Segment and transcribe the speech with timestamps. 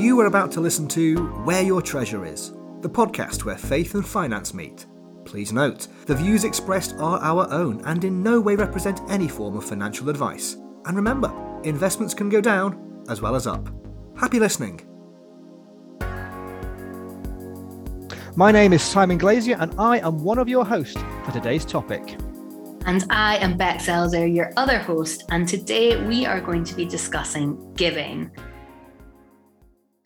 [0.00, 4.04] You are about to listen to Where Your Treasure Is, the podcast where faith and
[4.04, 4.86] finance meet.
[5.26, 9.58] Please note, the views expressed are our own and in no way represent any form
[9.58, 10.56] of financial advice.
[10.86, 11.30] And remember,
[11.64, 13.68] investments can go down as well as up.
[14.16, 14.80] Happy listening.
[18.36, 20.96] My name is Simon Glazier, and I am one of your hosts
[21.26, 22.16] for today's topic.
[22.86, 26.86] And I am Bex Elzer, your other host, and today we are going to be
[26.86, 28.30] discussing giving.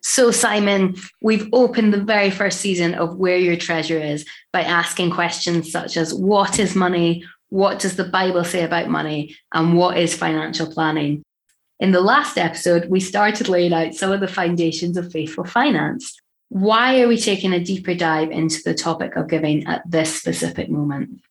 [0.06, 5.12] So, Simon, we've opened the very first season of Where Your Treasure Is by asking
[5.12, 7.24] questions such as What is money?
[7.48, 9.34] What does the Bible say about money?
[9.54, 11.22] And what is financial planning?
[11.80, 16.20] In the last episode, we started laying out some of the foundations of faithful finance.
[16.50, 20.68] Why are we taking a deeper dive into the topic of giving at this specific
[20.68, 21.22] moment?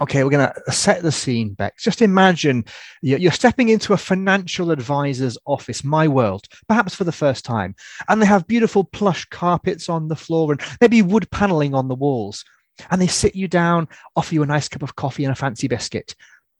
[0.00, 1.82] Okay, we're going to set the scene, Bex.
[1.82, 2.64] Just imagine
[3.02, 7.74] you're stepping into a financial advisor's office, my world, perhaps for the first time,
[8.08, 11.94] and they have beautiful plush carpets on the floor and maybe wood paneling on the
[11.94, 12.44] walls.
[12.90, 15.66] And they sit you down, offer you a nice cup of coffee and a fancy
[15.66, 16.14] biscuit.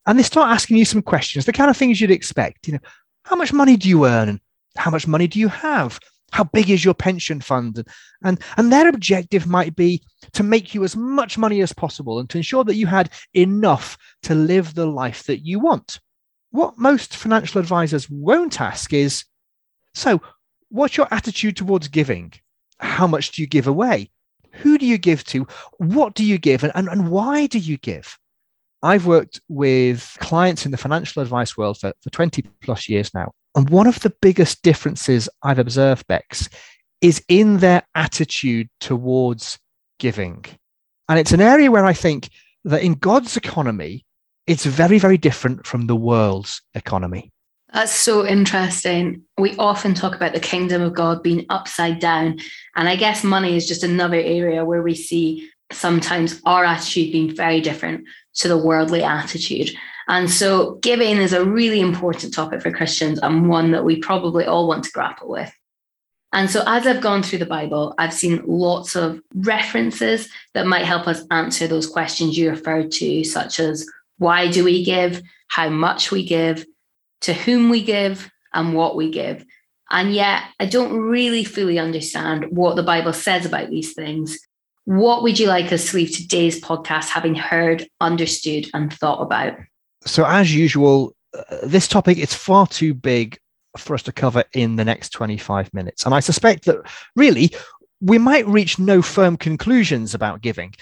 [0.07, 2.67] And they start asking you some questions, the kind of things you'd expect.
[2.67, 2.81] You know,
[3.23, 4.29] how much money do you earn?
[4.29, 4.41] And
[4.77, 6.01] how much money do you have?
[6.33, 7.84] How big is your pension fund?
[8.23, 12.29] And, and their objective might be to make you as much money as possible and
[12.31, 16.01] to ensure that you had enough to live the life that you want.
[16.51, 19.25] What most financial advisors won't ask is
[19.95, 20.21] so,
[20.69, 22.33] what's your attitude towards giving?
[22.79, 24.11] How much do you give away?
[24.53, 25.47] Who do you give to?
[25.79, 26.62] What do you give?
[26.62, 28.19] And, and, and why do you give?
[28.83, 33.33] I've worked with clients in the financial advice world for, for 20 plus years now.
[33.59, 36.48] And one of the biggest differences I've observed, Bex,
[37.01, 39.59] is in their attitude towards
[39.98, 40.45] giving.
[41.09, 42.31] And it's an area where I think
[42.65, 44.06] that in God's economy,
[44.47, 47.33] it's very, very different from the world's economy.
[47.73, 49.23] That's so interesting.
[49.39, 52.39] We often talk about the kingdom of God being upside down.
[52.77, 57.34] And I guess money is just another area where we see sometimes our attitude being
[57.34, 58.04] very different
[58.34, 59.72] to the worldly attitude.
[60.09, 64.47] And so giving is a really important topic for Christians and one that we probably
[64.47, 65.53] all want to grapple with.
[66.33, 70.85] And so, as I've gone through the Bible, I've seen lots of references that might
[70.85, 73.89] help us answer those questions you referred to, such as
[74.19, 76.67] why do we give, how much we give,
[77.23, 79.45] to whom we give, and what we give.
[79.91, 84.39] And yet, I don't really fully understand what the Bible says about these things.
[84.85, 89.55] What would you like us to leave today's podcast having heard, understood, and thought about?
[90.04, 93.38] So, as usual, uh, this topic is far too big
[93.76, 96.04] for us to cover in the next 25 minutes.
[96.04, 96.78] And I suspect that
[97.16, 97.50] really
[98.00, 100.75] we might reach no firm conclusions about giving,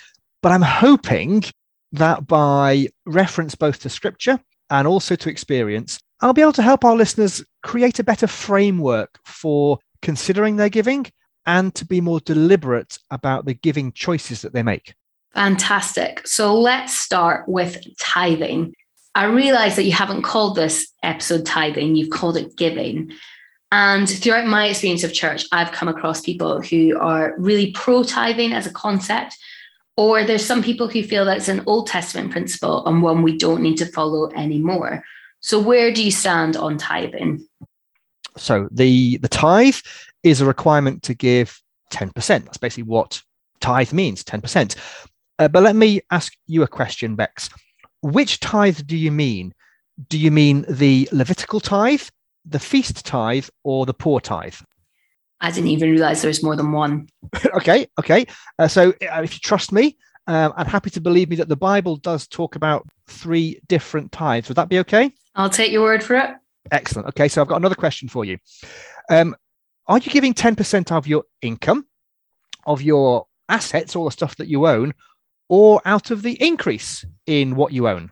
[0.42, 1.44] but I'm hoping
[1.92, 4.38] that by reference both to scripture
[4.70, 9.18] and also to experience, I'll be able to help our listeners create a better framework
[9.24, 11.06] for considering their giving
[11.46, 14.94] and to be more deliberate about the giving choices that they make.
[15.34, 16.26] Fantastic.
[16.26, 18.74] So let's start with tithing.
[19.16, 23.12] I realize that you haven't called this episode tithing, you've called it giving.
[23.72, 28.52] And throughout my experience of church, I've come across people who are really pro tithing
[28.52, 29.34] as a concept,
[29.96, 33.38] or there's some people who feel that it's an Old Testament principle and one we
[33.38, 35.02] don't need to follow anymore.
[35.40, 37.42] So, where do you stand on tithing?
[38.36, 39.76] So, the, the tithe
[40.24, 41.58] is a requirement to give
[41.90, 42.12] 10%.
[42.44, 43.22] That's basically what
[43.60, 44.76] tithe means 10%.
[45.38, 47.48] Uh, but let me ask you a question, Bex
[48.12, 49.52] which tithe do you mean?
[50.08, 52.02] Do you mean the Levitical tithe,
[52.44, 54.56] the feast tithe, or the poor tithe?
[55.40, 57.08] I didn't even realize there was more than one.
[57.54, 58.26] okay, okay.
[58.58, 59.96] Uh, so uh, if you trust me,
[60.26, 64.48] um, I'm happy to believe me that the Bible does talk about three different tithes.
[64.48, 65.12] Would that be okay?
[65.34, 66.30] I'll take your word for it.
[66.70, 67.08] Excellent.
[67.08, 68.38] Okay, so I've got another question for you.
[69.10, 69.36] Um,
[69.86, 71.86] are you giving 10% of your income,
[72.66, 74.94] of your assets, all the stuff that you own,
[75.48, 78.10] or out of the increase in what you own?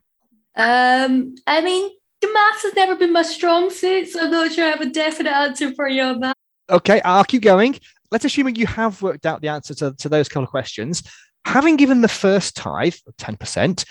[0.56, 1.90] Um, I mean,
[2.20, 4.90] the maths has never been my strong suit, so I'm not sure I have a
[4.90, 6.36] definite answer for you on that.
[6.70, 7.78] Okay, I'll keep going.
[8.10, 11.02] Let's assume you have worked out the answer to, to those couple of questions.
[11.44, 13.84] Having given the first tithe, 10%,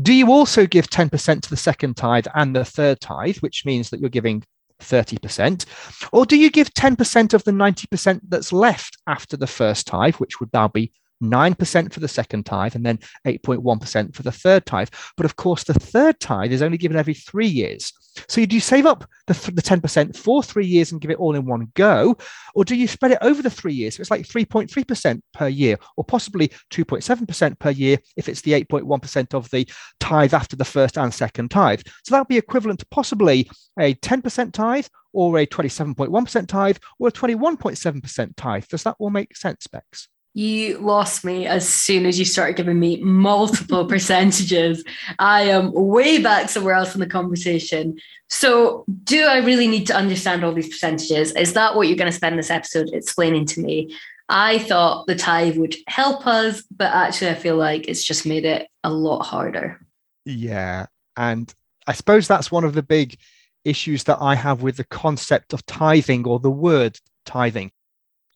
[0.00, 3.90] do you also give 10% to the second tithe and the third tithe, which means
[3.90, 4.42] that you're giving
[4.80, 5.64] 30%?
[6.12, 10.40] Or do you give 10% of the 90% that's left after the first tithe, which
[10.40, 14.88] would now be 9% for the second tithe, and then 8.1% for the third tithe.
[15.16, 17.92] But of course, the third tithe is only given every three years.
[18.28, 21.34] So do you save up the, the 10% for three years and give it all
[21.34, 22.16] in one go?
[22.54, 23.96] Or do you spread it over the three years?
[23.96, 29.34] So it's like 3.3% per year, or possibly 2.7% per year if it's the 8.1%
[29.34, 29.68] of the
[30.00, 31.82] tithe after the first and second tithe.
[32.04, 37.08] So that would be equivalent to possibly a 10% tithe or a 27.1% tithe or
[37.08, 38.64] a 21.7% tithe.
[38.68, 40.08] Does that all make sense, Bex?
[40.34, 44.82] You lost me as soon as you started giving me multiple percentages.
[45.18, 47.98] I am way back somewhere else in the conversation.
[48.28, 51.32] So, do I really need to understand all these percentages?
[51.32, 53.94] Is that what you're going to spend this episode explaining to me?
[54.30, 58.46] I thought the tithe would help us, but actually, I feel like it's just made
[58.46, 59.84] it a lot harder.
[60.24, 60.86] Yeah.
[61.14, 61.52] And
[61.86, 63.18] I suppose that's one of the big
[63.64, 67.70] issues that I have with the concept of tithing or the word tithing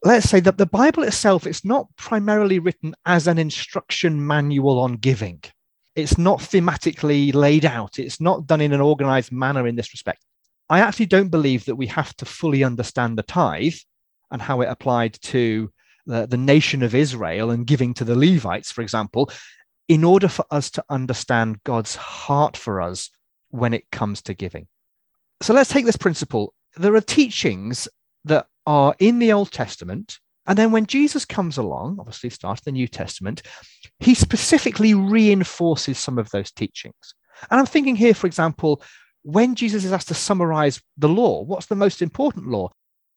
[0.06, 4.94] let's say that the Bible itself is not primarily written as an instruction manual on
[4.94, 5.43] giving.
[5.94, 7.99] It's not thematically laid out.
[7.99, 10.25] It's not done in an organized manner in this respect.
[10.69, 13.76] I actually don't believe that we have to fully understand the tithe
[14.31, 15.70] and how it applied to
[16.06, 19.31] the, the nation of Israel and giving to the Levites, for example,
[19.88, 23.11] in order for us to understand God's heart for us
[23.50, 24.67] when it comes to giving.
[25.41, 26.55] So let's take this principle.
[26.76, 27.88] There are teachings
[28.25, 30.18] that are in the Old Testament.
[30.46, 33.42] And then when Jesus comes along, obviously starts the New Testament,
[33.98, 37.14] he specifically reinforces some of those teachings.
[37.50, 38.82] And I'm thinking here, for example,
[39.22, 42.70] when Jesus is asked to summarize the law, what's the most important law?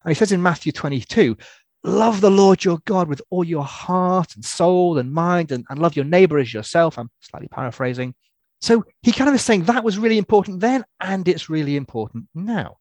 [0.03, 1.37] And he says in Matthew 22,
[1.83, 5.79] love the Lord your God with all your heart and soul and mind, and, and
[5.79, 6.97] love your neighbor as yourself.
[6.97, 8.15] I'm slightly paraphrasing.
[8.61, 12.27] So he kind of is saying that was really important then, and it's really important
[12.33, 12.77] now.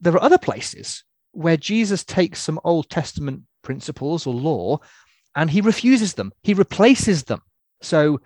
[0.00, 1.04] There are other places
[1.34, 4.78] where Jesus takes some Old Testament principles or law
[5.36, 7.42] and he refuses them, he replaces them.
[7.82, 8.20] So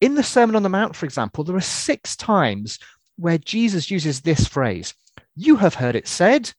[0.00, 2.78] in the Sermon on the Mount, for example, there are six times
[3.16, 4.94] where Jesus uses this phrase
[5.36, 6.52] You have heard it said,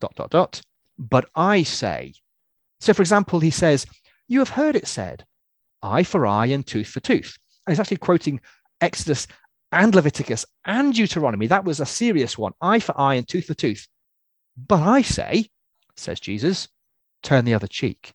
[0.00, 0.60] dot, dot, dot,
[0.98, 2.14] but I say.
[2.80, 3.86] So, for example, he says,
[4.28, 5.24] You have heard it said,
[5.82, 7.38] eye for eye and tooth for tooth.
[7.66, 8.40] And he's actually quoting
[8.80, 9.26] Exodus
[9.72, 11.46] and Leviticus and Deuteronomy.
[11.46, 13.86] That was a serious one eye for eye and tooth for tooth.
[14.56, 15.50] But I say,
[15.96, 16.68] says Jesus,
[17.22, 18.12] turn the other cheek.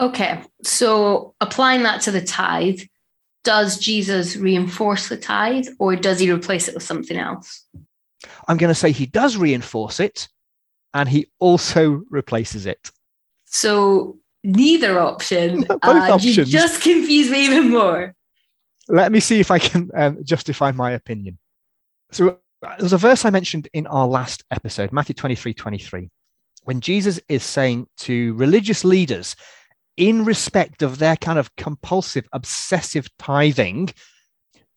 [0.00, 2.80] Okay, so applying that to the tithe,
[3.44, 7.64] does Jesus reinforce the tithe or does he replace it with something else?
[8.46, 10.28] I'm going to say he does reinforce it
[10.94, 12.90] and he also replaces it.
[13.46, 15.62] So neither option.
[15.68, 16.36] Both options.
[16.36, 18.14] You just confuse me even more.
[18.88, 21.38] Let me see if I can um, justify my opinion.
[22.10, 22.38] So
[22.78, 26.10] there's a verse I mentioned in our last episode, Matthew 23 23,
[26.64, 29.36] when Jesus is saying to religious leaders,
[29.96, 33.90] in respect of their kind of compulsive, obsessive tithing,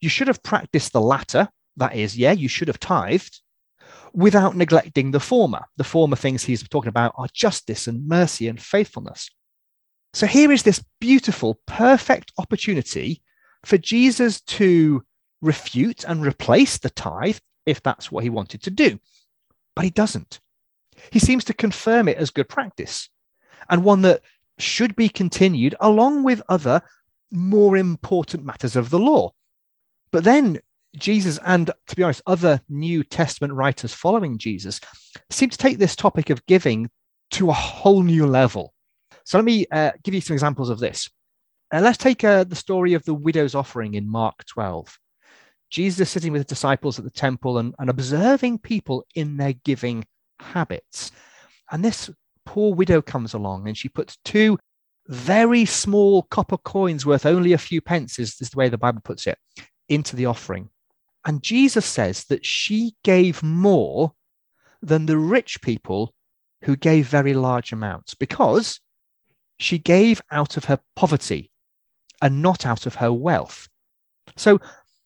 [0.00, 1.48] you should have practiced the latter.
[1.76, 3.40] That is, yeah, you should have tithed
[4.12, 5.62] without neglecting the former.
[5.76, 9.30] The former things he's talking about are justice and mercy and faithfulness.
[10.12, 13.22] So here is this beautiful, perfect opportunity
[13.64, 15.02] for Jesus to
[15.40, 18.98] refute and replace the tithe if that's what he wanted to do.
[19.74, 20.40] But he doesn't.
[21.10, 23.08] He seems to confirm it as good practice
[23.70, 24.22] and one that
[24.58, 26.82] should be continued along with other
[27.30, 29.32] more important matters of the law.
[30.10, 30.60] But then
[30.96, 34.80] Jesus and, to be honest, other New Testament writers following Jesus
[35.30, 36.90] seem to take this topic of giving
[37.32, 38.74] to a whole new level.
[39.24, 41.08] So let me uh, give you some examples of this.
[41.72, 44.98] Uh, let's take uh, the story of the widow's offering in Mark 12.
[45.72, 49.54] Jesus is sitting with his disciples at the temple and, and observing people in their
[49.54, 50.04] giving
[50.38, 51.10] habits.
[51.70, 52.10] And this
[52.44, 54.58] poor widow comes along and she puts two
[55.08, 59.00] very small copper coins worth only a few pence, is, is the way the Bible
[59.02, 59.38] puts it,
[59.88, 60.68] into the offering.
[61.24, 64.12] And Jesus says that she gave more
[64.82, 66.12] than the rich people
[66.64, 68.78] who gave very large amounts because
[69.58, 71.50] she gave out of her poverty
[72.20, 73.68] and not out of her wealth.
[74.36, 74.60] So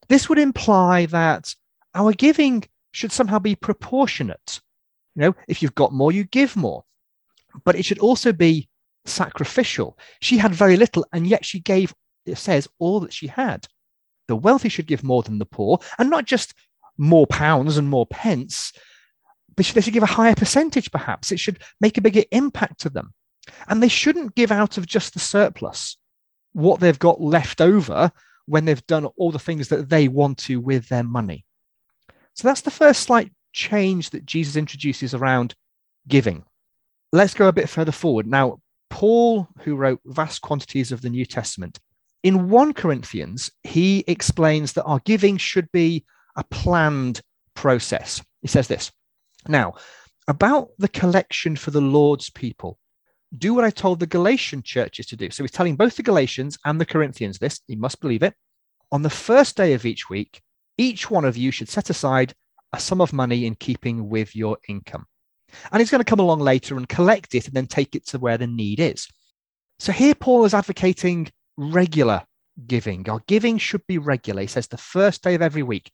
[0.09, 1.55] this would imply that
[1.95, 4.61] our giving should somehow be proportionate.
[5.15, 6.85] You know, if you've got more, you give more.
[7.65, 8.69] But it should also be
[9.05, 9.99] sacrificial.
[10.21, 11.95] She had very little, and yet she gave,
[12.27, 13.67] it says, all that she had.
[14.29, 16.55] The wealthy should give more than the poor, and not just
[16.99, 18.73] more pounds and more pence,
[19.57, 21.33] but they should give a higher percentage, perhaps.
[21.33, 23.15] It should make a bigger impact to them.
[23.69, 25.97] And they shouldn't give out of just the surplus,
[26.53, 28.13] what they've got left over
[28.47, 31.45] when they've done all the things that they want to with their money.
[32.35, 35.55] So that's the first slight change that Jesus introduces around
[36.09, 36.45] giving.
[37.13, 38.27] Let's go a bit further forward.
[38.27, 38.59] Now,
[38.91, 41.79] Paul, who wrote vast quantities of the New Testament,
[42.23, 46.05] in 1 Corinthians, he explains that our giving should be
[46.37, 47.21] a planned
[47.55, 48.23] process.
[48.43, 48.93] He says this
[49.49, 49.75] Now,
[50.29, 52.79] about the collection for the Lord's people,
[53.37, 55.31] do what I told the Galatian churches to do.
[55.31, 58.35] So he's telling both the Galatians and the Corinthians this, you must believe it.
[58.93, 60.41] On the first day of each week,
[60.79, 62.35] each one of you should set aside
[62.73, 65.07] a sum of money in keeping with your income.
[65.73, 68.19] And he's going to come along later and collect it and then take it to
[68.19, 69.09] where the need is.
[69.79, 72.23] So here, Paul is advocating regular
[72.67, 73.09] giving.
[73.09, 74.43] Our giving should be regular.
[74.43, 75.91] He says the first day of every week.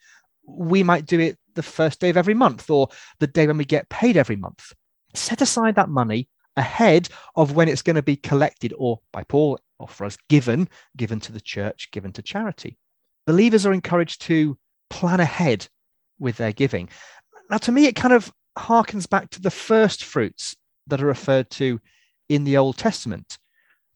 [0.47, 2.89] We might do it the first day of every month or
[3.21, 4.73] the day when we get paid every month.
[5.15, 9.59] Set aside that money ahead of when it's going to be collected or by Paul
[9.78, 12.78] or for us given, given to the church, given to charity.
[13.26, 14.59] Believers are encouraged to
[14.90, 15.68] plan ahead
[16.18, 16.88] with their giving.
[17.50, 20.56] Now, to me, it kind of harkens back to the first fruits
[20.87, 21.80] that are referred to
[22.28, 23.38] in the Old Testament.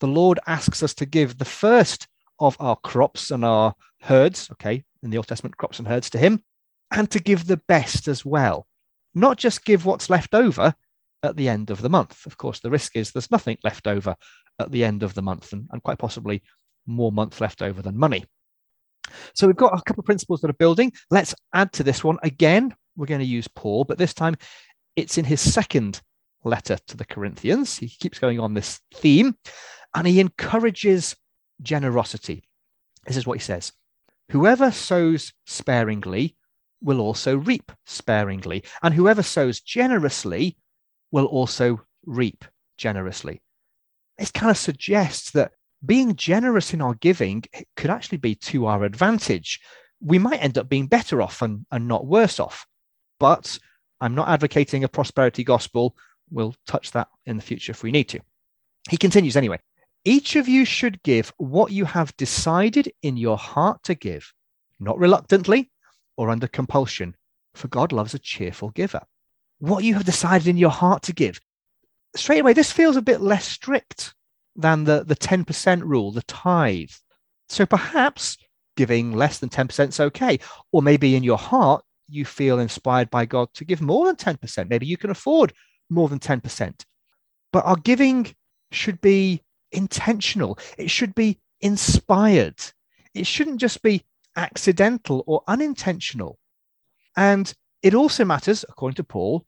[0.01, 2.07] The Lord asks us to give the first
[2.39, 6.19] of our crops and our herds, okay, in the Old Testament, crops and herds to
[6.19, 6.43] Him,
[6.91, 8.67] and to give the best as well.
[9.15, 10.75] Not just give what's left over
[11.23, 12.27] at the end of the month.
[12.27, 14.17] Of course, the risk is there's nothing left over
[14.59, 16.43] at the end of the month, and, and quite possibly
[16.87, 18.25] more month left over than money.
[19.35, 20.93] So we've got a couple of principles that are building.
[21.11, 22.75] Let's add to this one again.
[22.97, 24.37] We're going to use Paul, but this time
[24.97, 26.01] it's in his second
[26.45, 27.77] letter to the Corinthians.
[27.77, 29.37] He keeps going on this theme
[29.95, 31.15] and he encourages
[31.63, 32.45] generosity.
[33.07, 33.73] This is what he says
[34.31, 36.37] Whoever sows sparingly
[36.83, 40.57] will also reap sparingly, and whoever sows generously
[41.17, 42.45] will also reap
[42.77, 43.41] generously.
[44.19, 45.53] This kind of suggests that
[45.87, 47.43] being generous in our giving
[47.75, 49.59] could actually be to our advantage.
[50.03, 52.67] We might end up being better off and, and not worse off.
[53.19, 53.59] But
[53.99, 55.97] I'm not advocating a prosperity gospel.
[56.31, 58.21] We'll touch that in the future if we need to.
[58.91, 59.59] He continues anyway.
[60.05, 64.35] Each of you should give what you have decided in your heart to give,
[64.79, 65.71] not reluctantly
[66.19, 67.17] or under compulsion,
[67.55, 69.01] for God loves a cheerful giver.
[69.59, 71.41] What you have decided in your heart to give.
[72.15, 74.15] Straight away, this feels a bit less strict
[74.55, 76.91] than the, the 10% rule, the tithe.
[77.49, 78.39] So perhaps
[78.77, 80.39] giving less than 10% is okay.
[80.73, 84.69] Or maybe in your heart, you feel inspired by God to give more than 10%.
[84.69, 85.53] Maybe you can afford
[85.91, 86.85] more than 10%.
[87.53, 88.35] But our giving
[88.71, 92.61] should be intentional, it should be inspired.
[93.15, 94.05] It shouldn't just be
[94.37, 96.39] accidental or unintentional.
[97.17, 97.53] And
[97.87, 99.47] it also matters, according to Paul,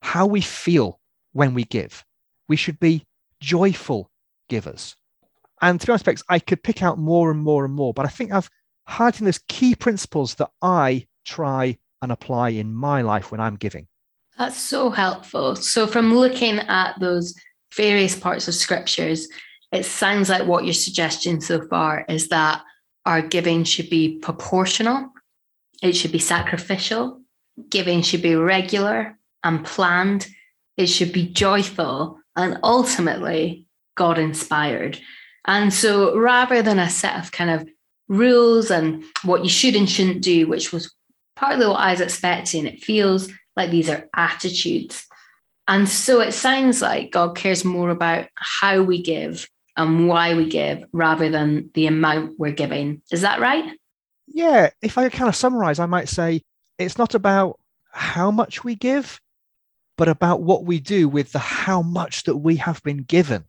[0.00, 1.00] how we feel
[1.32, 2.04] when we give.
[2.48, 3.04] We should be
[3.40, 4.12] joyful
[4.48, 4.94] givers.
[5.60, 8.30] And be honest, I could pick out more and more and more, but I think
[8.30, 8.48] I've
[8.88, 13.88] highlighted those key principles that I try and apply in my life when I'm giving.
[14.38, 15.56] That's so helpful.
[15.56, 17.34] So, from looking at those
[17.74, 19.26] various parts of scriptures,
[19.72, 22.62] it sounds like what you're suggesting so far is that
[23.04, 25.10] our giving should be proportional,
[25.82, 27.19] it should be sacrificial,
[27.68, 30.28] giving should be regular and planned,
[30.76, 34.98] it should be joyful, and ultimately God inspired.
[35.46, 37.68] And so rather than a set of kind of
[38.08, 40.94] rules and what you should and shouldn't do, which was
[41.36, 45.06] partly what I was expecting, it feels like these are attitudes.
[45.68, 50.48] And so it sounds like God cares more about how we give and why we
[50.48, 53.02] give rather than the amount we're giving.
[53.10, 53.64] Is that right?
[54.26, 54.70] Yeah.
[54.82, 56.42] If I kind of summarize, I might say
[56.80, 57.60] it's not about
[57.92, 59.20] how much we give,
[59.96, 63.44] but about what we do with the how much that we have been given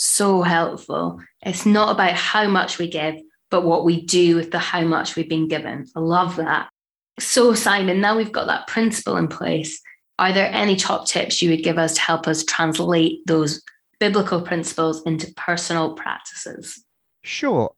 [0.00, 1.20] so helpful.
[1.42, 3.16] It's not about how much we give,
[3.50, 5.86] but what we do with the how much we've been given.
[5.94, 6.70] I love that.
[7.18, 9.78] So, Simon, now we've got that principle in place.
[10.18, 13.62] Are there any top tips you would give us to help us translate those
[13.98, 16.82] biblical principles into personal practices?
[17.22, 17.74] Sure.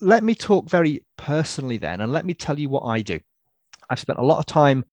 [0.00, 3.20] Let me talk very personally then, and let me tell you what I do.
[3.88, 4.84] I've spent a lot of time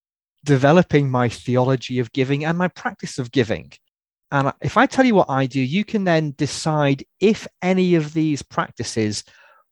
[0.43, 3.71] developing my theology of giving and my practice of giving.
[4.31, 8.13] And if I tell you what I do, you can then decide if any of
[8.13, 9.23] these practices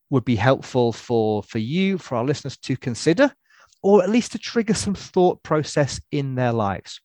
[0.09, 3.33] would be helpful for, for you, for our listeners to consider,
[3.81, 7.01] or at least to trigger some thought process in their lives.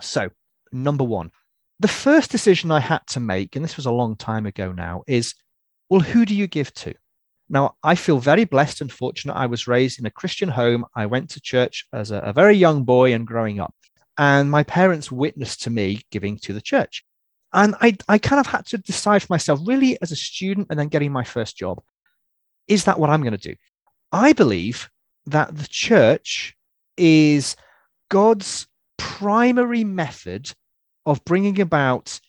[0.00, 0.28] So,
[0.72, 1.30] number one,
[1.78, 5.02] the first decision I had to make, and this was a long time ago now,
[5.06, 5.34] is
[5.88, 6.94] well, who do you give to?
[7.50, 9.34] Now, I feel very blessed and fortunate.
[9.34, 10.86] I was raised in a Christian home.
[10.94, 13.74] I went to church as a, a very young boy and growing up
[14.20, 17.02] and my parents witnessed to me giving to the church.
[17.54, 20.78] And I, I kind of had to decide for myself, really, as a student and
[20.78, 21.82] then getting my first job,
[22.68, 23.56] is that what I'm going to do?
[24.12, 24.90] I believe
[25.24, 26.54] that the church
[26.98, 27.56] is
[28.10, 28.66] God's
[28.98, 30.52] primary method
[31.06, 32.20] of bringing about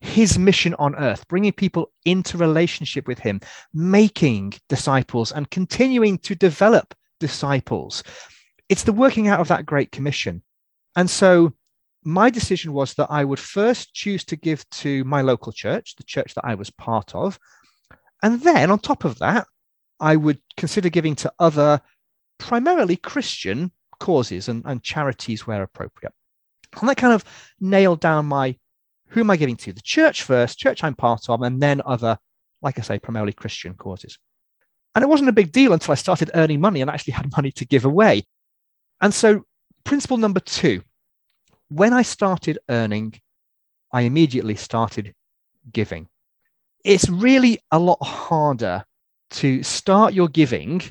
[0.00, 3.40] his mission on earth, bringing people into relationship with him,
[3.74, 8.02] making disciples, and continuing to develop disciples.
[8.68, 10.42] It's the working out of that Great Commission.
[10.96, 11.52] And so
[12.02, 16.04] my decision was that I would first choose to give to my local church, the
[16.04, 17.38] church that I was part of.
[18.22, 19.46] And then on top of that,
[19.98, 21.80] I would consider giving to other
[22.38, 26.14] primarily Christian causes and, and charities where appropriate.
[26.80, 27.24] And that kind of
[27.60, 28.56] nailed down my
[29.10, 29.72] who am I giving to?
[29.72, 32.18] The church first, church I'm part of, and then other,
[32.62, 34.18] like I say, primarily Christian causes.
[34.94, 37.52] And it wasn't a big deal until I started earning money and actually had money
[37.52, 38.24] to give away.
[39.00, 39.44] And so,
[39.84, 40.82] principle number two
[41.68, 43.14] when I started earning,
[43.92, 45.14] I immediately started
[45.72, 46.08] giving.
[46.84, 48.84] It's really a lot harder
[49.30, 50.82] to start your giving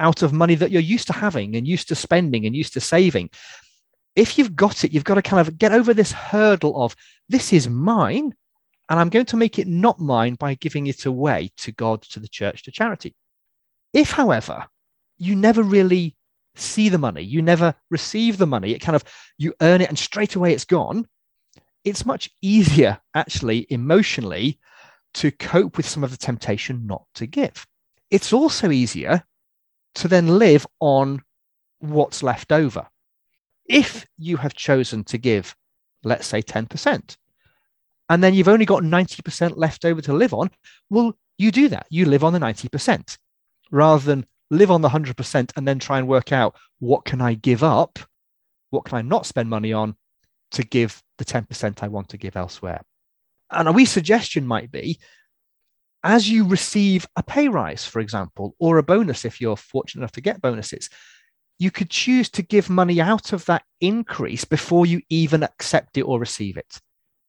[0.00, 2.80] out of money that you're used to having and used to spending and used to
[2.80, 3.30] saving.
[4.16, 6.94] If you've got it, you've got to kind of get over this hurdle of
[7.28, 8.34] this is mine,
[8.88, 12.20] and I'm going to make it not mine by giving it away to God, to
[12.20, 13.14] the church, to charity.
[13.92, 14.66] If, however,
[15.18, 16.16] you never really
[16.54, 19.04] see the money, you never receive the money, it kind of,
[19.38, 21.08] you earn it and straight away it's gone,
[21.84, 24.58] it's much easier, actually, emotionally,
[25.14, 27.66] to cope with some of the temptation not to give.
[28.10, 29.24] It's also easier
[29.96, 31.22] to then live on
[31.78, 32.86] what's left over.
[33.66, 35.54] If you have chosen to give,
[36.02, 37.16] let's say 10%,
[38.08, 40.50] and then you've only got 90% left over to live on,
[40.90, 41.86] well, you do that.
[41.88, 43.18] You live on the 90%
[43.70, 47.34] rather than live on the 100% and then try and work out what can I
[47.34, 47.98] give up?
[48.70, 49.96] What can I not spend money on
[50.52, 52.82] to give the 10% I want to give elsewhere?
[53.50, 54.98] And a wee suggestion might be
[56.04, 60.12] as you receive a pay rise, for example, or a bonus if you're fortunate enough
[60.12, 60.90] to get bonuses,
[61.58, 66.02] you could choose to give money out of that increase before you even accept it
[66.02, 66.80] or receive it.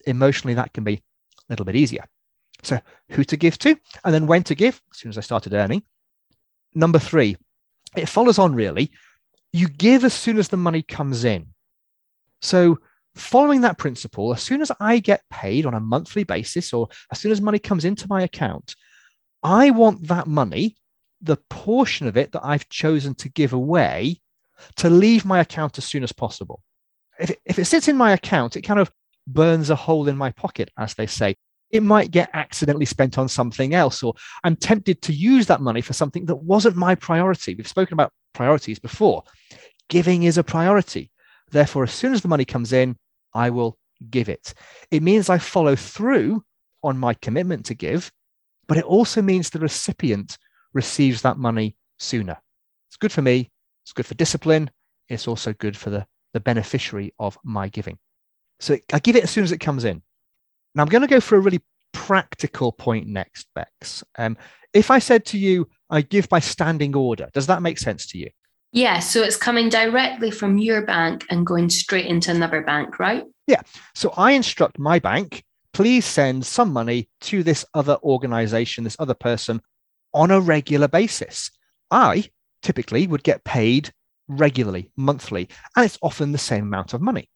[0.08, 1.02] Emotionally, that can be a
[1.50, 2.06] little bit easier.
[2.64, 2.80] So,
[3.10, 5.84] who to give to, and then when to give, as soon as I started earning.
[6.74, 7.38] Number three,
[7.96, 8.92] it follows on really.
[9.54, 11.48] You give as soon as the money comes in.
[12.42, 12.80] So,
[13.14, 17.20] following that principle, as soon as I get paid on a monthly basis or as
[17.20, 18.76] soon as money comes into my account,
[19.44, 20.76] I want that money,
[21.22, 24.22] the portion of it that I've chosen to give away,
[24.78, 26.62] to leave my account as soon as possible.
[27.20, 28.92] If it, if it sits in my account, it kind of
[29.28, 31.36] burns a hole in my pocket, as they say.
[31.72, 35.82] It might get accidentally spent on something else, or I'm tempted to use that money
[35.82, 37.56] for something that wasn't my priority.
[37.56, 39.24] We've spoken about priorities before.
[39.90, 41.12] Giving is a priority.
[41.52, 42.98] Therefore, as soon as the money comes in,
[43.34, 43.78] I will
[44.10, 44.54] give it.
[44.92, 46.44] It means I follow through
[46.84, 48.12] on my commitment to give,
[48.68, 50.38] but it also means the recipient
[50.76, 52.38] receives that money sooner.
[52.90, 53.50] It's good for me,
[53.84, 54.70] it's good for discipline,
[55.10, 57.98] it's also good for the, the beneficiary of my giving.
[58.60, 60.04] So I give it as soon as it comes in.
[60.76, 61.62] Now I'm going to go for a really
[61.94, 64.04] practical point next, Bex.
[64.18, 64.38] Um,
[64.74, 68.18] if I said to you, I give by standing order, does that make sense to
[68.18, 68.30] you?
[68.74, 73.24] Yeah, so it's coming directly from your bank and going straight into another bank, right?
[73.48, 73.62] Yeah.
[73.94, 79.14] So I instruct my bank, please send some money to this other organization, this other
[79.14, 79.62] person
[80.16, 81.52] on a regular basis.
[81.92, 82.30] I
[82.64, 83.92] typically would get paid
[84.28, 87.30] regularly, monthly, and it's often the same amount of money.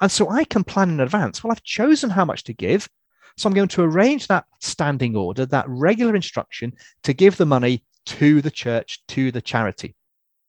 [0.00, 1.44] And so I can plan in advance.
[1.44, 2.88] Well, I've chosen how much to give.
[3.36, 6.72] So I'm going to arrange that standing order, that regular instruction
[7.04, 9.94] to give the money to the church, to the charity.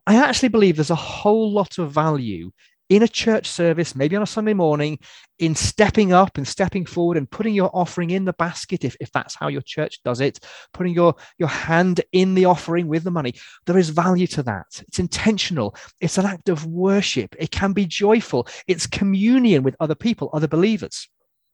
[0.06, 2.52] I actually believe there's a whole lot of value
[2.90, 5.00] in a church service, maybe on a Sunday morning,
[5.40, 9.12] in stepping up and stepping forward and putting your offering in the basket, if, if
[9.12, 10.40] that's how your church does it,
[10.74, 13.34] putting your, your hand in the offering with the money.
[13.66, 14.84] There is value to that.
[14.88, 19.96] It's intentional, it's an act of worship, it can be joyful, it's communion with other
[19.96, 21.10] people, other believers.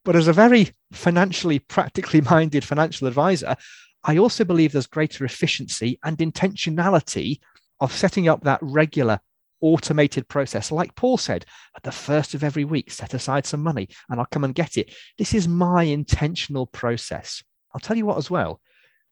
[0.06, 3.56] But as a very financially, practically minded financial advisor,
[4.04, 7.39] I also believe there's greater efficiency and intentionality
[7.80, 9.19] of setting up that regular
[9.63, 10.71] automated process.
[10.71, 11.45] Like Paul said,
[11.76, 14.78] at the first of every week, set aside some money and I'll come and get
[14.78, 14.93] it.
[15.17, 17.41] This is my intentional process.
[17.73, 18.60] I'll tell you what, as well,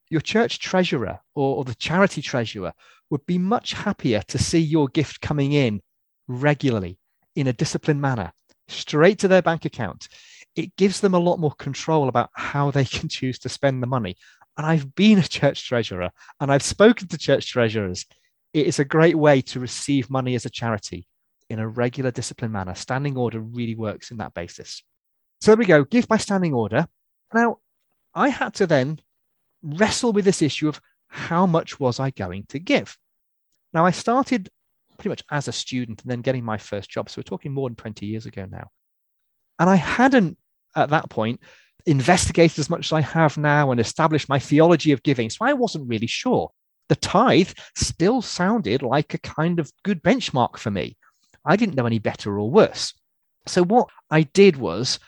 [0.09, 2.73] your church treasurer or, or the charity treasurer
[3.09, 5.81] would be much happier to see your gift coming in
[6.27, 6.99] regularly
[7.35, 8.33] in a disciplined manner,
[8.67, 10.09] straight to their bank account.
[10.57, 13.87] It gives them a lot more control about how they can choose to spend the
[13.87, 14.17] money.
[14.57, 16.11] And I've been a church treasurer
[16.41, 18.05] and I've spoken to church treasurers
[18.53, 21.07] it is a great way to receive money as a charity
[21.49, 22.75] in a regular disciplined manner.
[22.75, 24.83] Standing order really works in that basis.
[25.41, 26.87] So there we go, give by standing order.
[27.33, 27.57] Now,
[28.13, 28.99] I had to then
[29.63, 32.97] wrestle with this issue of how much was I going to give?
[33.73, 34.49] Now, I started
[34.97, 37.09] pretty much as a student and then getting my first job.
[37.09, 38.69] So we're talking more than 20 years ago now.
[39.59, 40.37] And I hadn't
[40.75, 41.41] at that point
[41.85, 45.29] investigated as much as I have now and established my theology of giving.
[45.29, 46.51] So I wasn't really sure.
[46.89, 50.97] The tithe still sounded like a kind of good benchmark for me.
[51.45, 52.93] I didn't know any better or worse.
[53.47, 54.99] So what I did was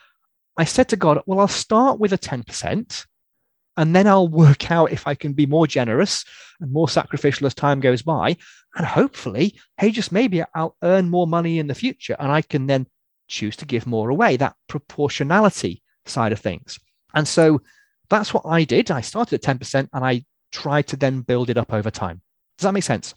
[0.57, 3.05] I said to God, well, I'll start with a 10%,
[3.77, 6.23] and then I'll work out if I can be more generous
[6.59, 8.37] and more sacrificial as time goes by.
[8.75, 12.67] And hopefully, hey, just maybe I'll earn more money in the future and I can
[12.67, 12.87] then
[13.27, 16.79] choose to give more away, that proportionality side of things.
[17.15, 17.61] And so
[18.09, 18.91] that's what I did.
[18.91, 22.21] I started at 10% and I tried to then build it up over time.
[22.57, 23.13] Does that make sense?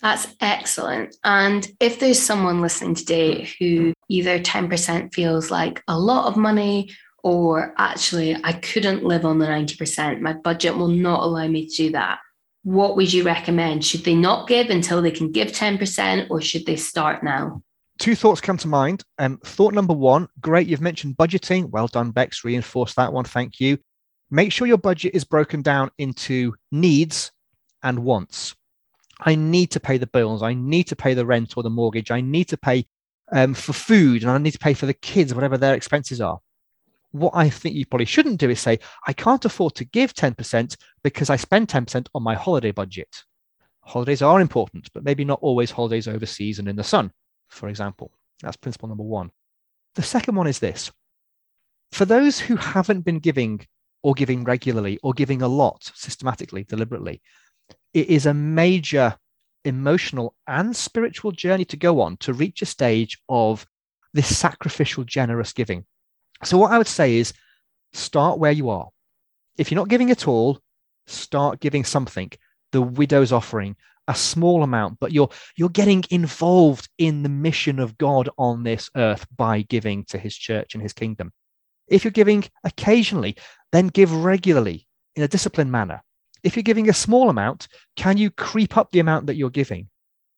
[0.00, 1.16] That's excellent.
[1.24, 6.90] And if there's someone listening today who either 10% feels like a lot of money
[7.22, 11.74] or actually I couldn't live on the 90%, my budget will not allow me to
[11.74, 12.20] do that.
[12.62, 13.84] What would you recommend?
[13.84, 17.62] Should they not give until they can give 10% or should they start now?
[17.98, 19.02] Two thoughts come to mind.
[19.18, 21.70] Um, thought number one, great, you've mentioned budgeting.
[21.70, 22.44] Well done, Bex.
[22.44, 23.24] Reinforce that one.
[23.24, 23.78] Thank you.
[24.30, 27.32] Make sure your budget is broken down into needs
[27.82, 28.54] and wants.
[29.20, 30.42] I need to pay the bills.
[30.42, 32.10] I need to pay the rent or the mortgage.
[32.10, 32.86] I need to pay
[33.32, 36.40] um, for food and I need to pay for the kids, whatever their expenses are.
[37.12, 40.76] What I think you probably shouldn't do is say, I can't afford to give 10%
[41.02, 43.24] because I spend 10% on my holiday budget.
[43.80, 47.10] Holidays are important, but maybe not always holidays overseas and in the sun,
[47.48, 48.12] for example.
[48.42, 49.30] That's principle number one.
[49.94, 50.92] The second one is this
[51.92, 53.66] for those who haven't been giving
[54.02, 57.20] or giving regularly or giving a lot systematically, deliberately,
[57.94, 59.16] it is a major
[59.64, 63.66] emotional and spiritual journey to go on to reach a stage of
[64.14, 65.84] this sacrificial, generous giving.
[66.44, 67.32] So, what I would say is
[67.92, 68.88] start where you are.
[69.56, 70.60] If you're not giving at all,
[71.06, 72.30] start giving something.
[72.70, 77.98] The widow's offering, a small amount, but you're you're getting involved in the mission of
[77.98, 81.32] God on this earth by giving to his church and his kingdom.
[81.88, 83.36] If you're giving occasionally,
[83.72, 86.02] then give regularly in a disciplined manner
[86.42, 89.88] if you're giving a small amount, can you creep up the amount that you're giving?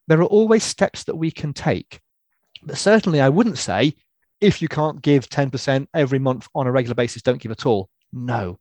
[0.09, 2.01] There are always steps that we can take.
[2.63, 3.95] But certainly, I wouldn't say
[4.41, 7.89] if you can't give 10% every month on a regular basis, don't give at all.
[8.13, 8.59] No.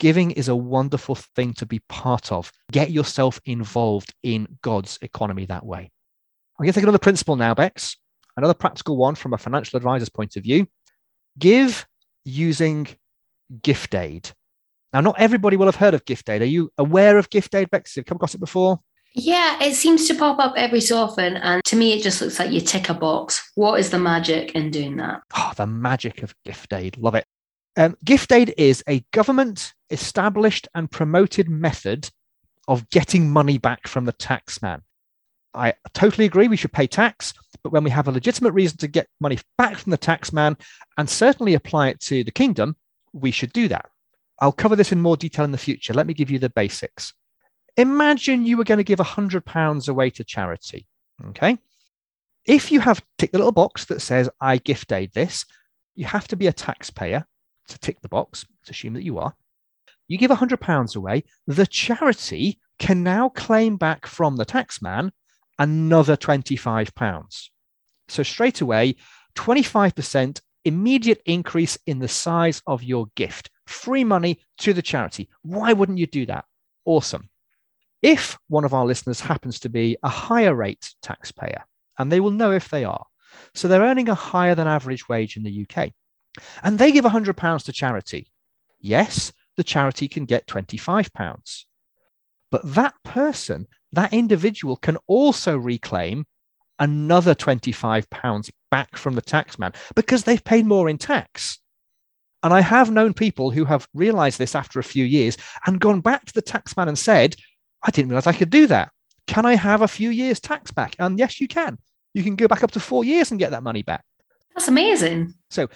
[0.00, 2.50] Giving is a wonderful thing to be part of.
[2.72, 5.90] Get yourself involved in God's economy that way.
[6.58, 7.96] I'm going to take another principle now, Bex,
[8.36, 10.66] another practical one from a financial advisor's point of view.
[11.38, 11.86] Give
[12.24, 12.88] using
[13.62, 14.30] gift aid.
[14.92, 16.42] Now, not everybody will have heard of gift aid.
[16.42, 17.94] Are you aware of gift aid, Bex?
[17.94, 18.80] Have you come across it before?
[19.14, 21.36] Yeah, it seems to pop up every so often.
[21.36, 23.50] And to me, it just looks like you tick a box.
[23.54, 25.22] What is the magic in doing that?
[25.36, 26.96] Oh, the magic of gift aid.
[26.96, 27.26] Love it.
[27.76, 32.10] Um, gift aid is a government established and promoted method
[32.68, 34.82] of getting money back from the taxman.
[35.54, 38.88] I totally agree we should pay tax, but when we have a legitimate reason to
[38.88, 40.58] get money back from the taxman
[40.96, 42.76] and certainly apply it to the kingdom,
[43.12, 43.86] we should do that.
[44.40, 45.92] I'll cover this in more detail in the future.
[45.92, 47.12] Let me give you the basics.
[47.76, 50.86] Imagine you were going to give £100 away to charity.
[51.28, 51.58] Okay.
[52.44, 55.44] If you have ticked the little box that says, I gift aid this,
[55.94, 57.24] you have to be a taxpayer
[57.68, 58.44] to tick the box.
[58.62, 59.34] Let's assume that you are.
[60.08, 65.12] You give £100 away, the charity can now claim back from the taxman
[65.62, 67.48] another £25.
[68.08, 68.96] So straight away,
[69.36, 75.28] 25% immediate increase in the size of your gift free money to the charity.
[75.42, 76.44] Why wouldn't you do that?
[76.84, 77.30] Awesome.
[78.02, 81.64] If one of our listeners happens to be a higher rate taxpayer,
[81.96, 83.06] and they will know if they are,
[83.54, 85.92] so they're earning a higher than average wage in the UK,
[86.64, 88.32] and they give £100 to charity,
[88.80, 91.64] yes, the charity can get £25.
[92.50, 96.24] But that person, that individual, can also reclaim
[96.78, 101.58] another £25 back from the taxman because they've paid more in tax.
[102.42, 106.00] And I have known people who have realized this after a few years and gone
[106.00, 107.36] back to the taxman and said,
[107.82, 108.90] I didn't realize I could do that.
[109.28, 110.96] Can I have a few years tax back?
[110.98, 111.78] And yes, you can.
[112.14, 114.04] You can go back up to four years and get that money back.
[114.54, 115.34] That's amazing.
[115.50, 115.68] So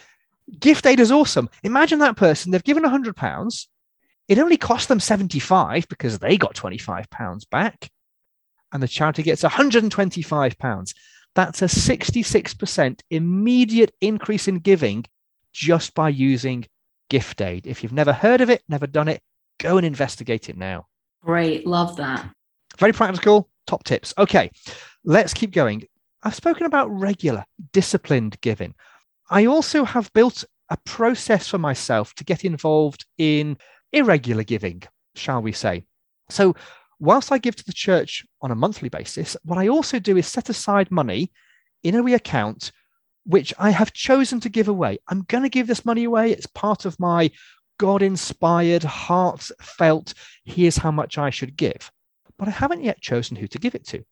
[0.59, 1.49] gift aid is awesome.
[1.63, 3.67] Imagine that person, they've given £100.
[4.29, 7.91] It only cost them 75 because they got £25 back.
[8.73, 10.95] And the charity gets £125.
[11.35, 15.05] That's a 66% immediate increase in giving
[15.53, 16.67] just by using
[17.09, 17.67] gift aid.
[17.67, 19.23] If you've never heard of it, never done it,
[19.59, 20.87] go and investigate it now.
[21.23, 21.67] Great.
[21.67, 22.31] Love that.
[22.79, 23.49] Very practical.
[23.67, 24.15] Top tips.
[24.17, 24.51] Okay,
[25.05, 25.85] let's keep going.
[26.23, 28.75] I've spoken about regular, disciplined giving.
[29.31, 33.57] I also have built a process for myself to get involved in
[33.93, 34.83] irregular giving,
[35.15, 35.85] shall we say.
[36.29, 36.55] So,
[36.99, 40.27] whilst I give to the church on a monthly basis, what I also do is
[40.27, 41.31] set aside money
[41.83, 42.73] in a account
[43.25, 44.99] which I have chosen to give away.
[45.09, 46.31] I'm going to give this money away.
[46.31, 47.31] It's part of my
[47.79, 51.91] God inspired, heartfelt, here's how much I should give.
[52.39, 54.05] But I haven't yet chosen who to give it to.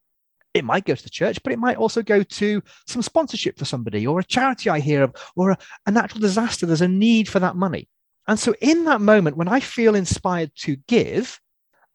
[0.52, 3.64] It might go to the church, but it might also go to some sponsorship for
[3.64, 6.66] somebody or a charity I hear of or a, a natural disaster.
[6.66, 7.88] There's a need for that money.
[8.26, 11.40] And so, in that moment, when I feel inspired to give,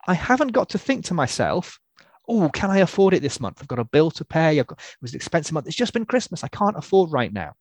[0.10, 1.80] I haven't got to think to myself,
[2.28, 3.60] oh, can I afford it this month?
[3.62, 4.60] I've got a bill to pay.
[4.60, 5.68] I've got, it was an expensive month.
[5.68, 6.44] It's just been Christmas.
[6.44, 7.54] I can't afford right now.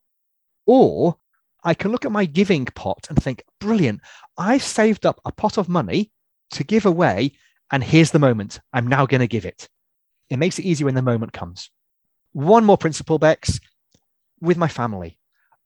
[0.64, 1.18] Or
[1.62, 4.00] I can look at my giving pot and think, brilliant.
[4.38, 6.10] I've saved up a pot of money
[6.52, 7.32] to give away.
[7.70, 8.60] And here's the moment.
[8.72, 9.68] I'm now going to give it.
[10.30, 11.68] It makes it easier when the moment comes.
[12.32, 13.60] One more principle, Bex,
[14.40, 15.18] with my family.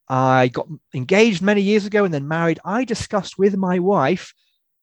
[0.09, 2.59] I got engaged many years ago and then married.
[2.65, 4.35] I discussed with my wife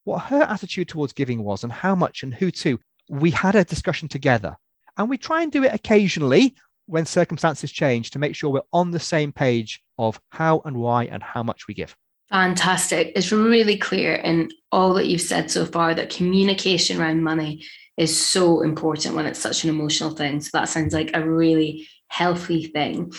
[0.04, 2.80] what her attitude towards giving was and how much and who to.
[3.10, 4.58] We had a discussion together
[4.98, 8.92] and we try and do it occasionally when circumstances change to make sure we're on
[8.92, 11.96] the same page of how and why and how much we give.
[12.30, 13.12] Fantastic.
[13.16, 17.66] It's really clear in all that you've said so far that communication around money
[17.98, 20.42] is so important when it's such an emotional thing.
[20.42, 23.12] So that sounds like a really healthy thing.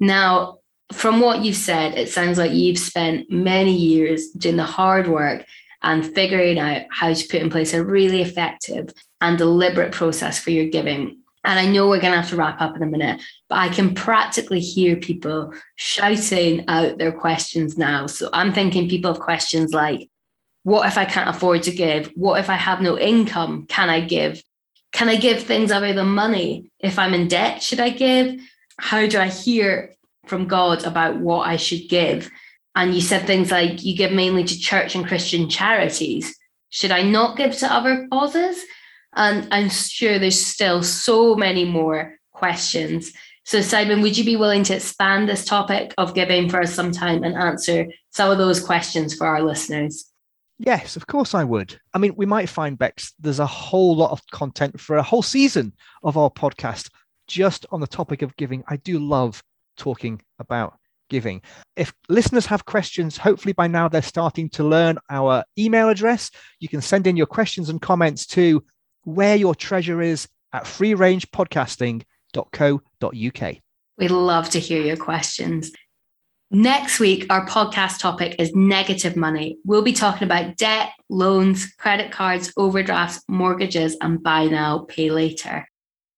[0.00, 0.58] Now,
[0.92, 5.44] from what you've said, it sounds like you've spent many years doing the hard work
[5.82, 10.50] and figuring out how to put in place a really effective and deliberate process for
[10.50, 11.18] your giving.
[11.44, 13.68] And I know we're going to have to wrap up in a minute, but I
[13.68, 18.06] can practically hear people shouting out their questions now.
[18.06, 20.08] So I'm thinking people have questions like,
[20.62, 22.12] what if I can't afford to give?
[22.14, 23.66] What if I have no income?
[23.66, 24.42] Can I give?
[24.92, 26.70] Can I give things other than money?
[26.78, 28.40] If I'm in debt, should I give?
[28.78, 32.30] How do I hear from God about what I should give.
[32.74, 36.34] And you said things like you give mainly to church and Christian charities.
[36.70, 38.62] Should I not give to other causes?
[39.14, 43.12] And I'm sure there's still so many more questions.
[43.44, 46.92] So, Simon, would you be willing to expand this topic of giving for us some
[46.92, 50.10] time and answer some of those questions for our listeners?
[50.58, 51.78] Yes, of course I would.
[51.92, 55.22] I mean, we might find, Bex, there's a whole lot of content for a whole
[55.22, 55.72] season
[56.04, 56.88] of our podcast
[57.26, 58.62] just on the topic of giving.
[58.68, 59.42] I do love
[59.76, 60.78] talking about
[61.12, 61.40] giving.
[61.76, 66.32] If listeners have questions, hopefully by now they're starting to learn our email address.
[66.58, 68.64] You can send in your questions and comments to
[69.04, 73.56] where your treasure is at freerangepodcasting.co.uk.
[73.98, 75.70] We'd love to hear your questions.
[76.50, 79.58] Next week, our podcast topic is negative money.
[79.64, 85.68] We'll be talking about debt, loans, credit cards, overdrafts, mortgages, and buy now, pay later.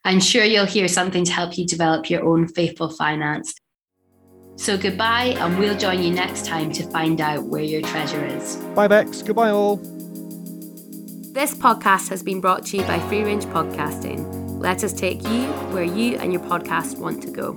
[0.05, 3.55] I'm sure you'll hear something to help you develop your own faithful finance.
[4.57, 8.57] So goodbye, and we'll join you next time to find out where your treasure is.
[8.75, 9.23] Bye, Bex.
[9.23, 9.77] Goodbye, all.
[11.35, 14.61] This podcast has been brought to you by Free Range Podcasting.
[14.61, 17.55] Let us take you where you and your podcast want to go.